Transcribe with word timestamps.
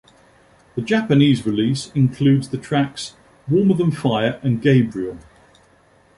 The 0.73 0.81
Japanese 0.81 1.45
release 1.45 1.91
includes 1.93 2.49
the 2.49 2.57
tracks 2.57 3.13
"Warmer 3.47 3.75
Than 3.75 3.91
Fire" 3.91 4.39
and 4.41 4.59
"Gabriel". 4.59 5.19